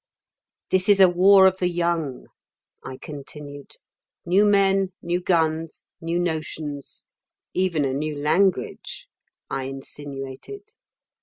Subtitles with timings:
[0.71, 2.25] "This is a war of the young,"
[2.83, 3.73] I continued.
[4.25, 7.05] "New men, new guns, new notions.
[7.53, 9.07] Even a new language,"
[9.51, 10.71] I insinuated.